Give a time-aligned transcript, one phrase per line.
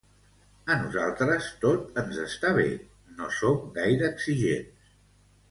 [0.75, 2.65] A nosaltres tot ens està bé,
[3.21, 4.91] no som gaire exigents.